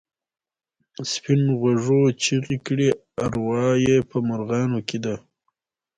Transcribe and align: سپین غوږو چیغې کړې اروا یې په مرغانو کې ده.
سپین 1.11 1.41
غوږو 1.59 2.01
چیغې 2.21 2.57
کړې 2.67 2.89
اروا 3.23 3.65
یې 3.85 3.97
په 4.09 4.17
مرغانو 4.27 4.79
کې 4.87 4.97
ده. 5.05 5.15